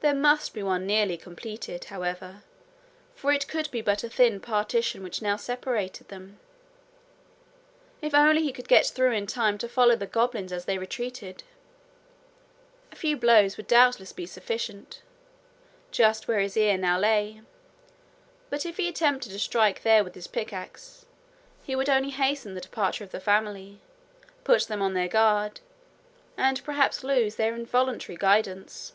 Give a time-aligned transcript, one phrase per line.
[0.00, 2.42] There must be one nearly completed, however;
[3.14, 6.38] for it could be but a thin partition which now separated them.
[8.02, 11.42] If only he could get through in time to follow the goblins as they retreated!
[12.92, 15.00] A few blows would doubtless be sufficient
[15.90, 17.40] just where his ear now lay;
[18.50, 21.06] but if he attempted to strike there with his pickaxe,
[21.62, 23.80] he would only hasten the departure of the family,
[24.44, 25.60] put them on their guard,
[26.36, 28.92] and perhaps lose their involuntary guidance.